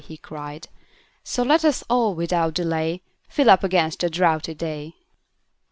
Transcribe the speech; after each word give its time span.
he 0.03 0.17
cried, 0.17 0.67
"So 1.23 1.43
let 1.43 1.63
us 1.63 1.83
all, 1.87 2.15
without 2.15 2.55
delay, 2.55 3.03
Fill 3.29 3.51
up 3.51 3.63
against 3.63 4.03
a 4.03 4.09
drouthy 4.09 4.55
day." 4.55 4.95